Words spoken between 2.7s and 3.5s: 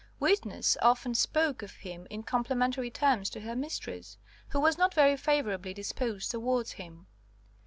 terms to